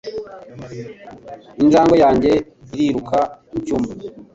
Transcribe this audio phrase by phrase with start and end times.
[1.61, 2.31] Injangwe yanjye
[2.71, 3.19] iriruka
[3.51, 3.91] mucyumba..